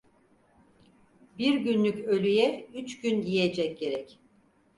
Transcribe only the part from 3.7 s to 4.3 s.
gerek.